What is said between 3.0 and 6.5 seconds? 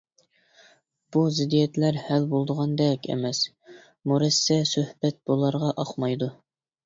ئەمەس، مۇرەسسە، سۆھبەت بۇلارغا ئاقمايدۇ.